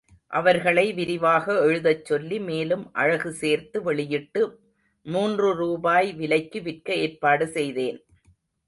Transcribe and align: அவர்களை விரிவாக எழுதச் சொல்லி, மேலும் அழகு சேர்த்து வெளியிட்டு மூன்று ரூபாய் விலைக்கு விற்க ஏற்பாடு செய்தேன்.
அவர்களை 0.33 0.93
விரிவாக 0.93 1.45
எழுதச் 1.65 2.05
சொல்லி, 2.05 2.39
மேலும் 2.39 2.85
அழகு 2.93 3.31
சேர்த்து 3.33 3.83
வெளியிட்டு 3.83 4.43
மூன்று 5.05 5.49
ரூபாய் 5.55 6.13
விலைக்கு 6.13 6.61
விற்க 6.61 6.93
ஏற்பாடு 6.95 7.47
செய்தேன். 7.47 7.99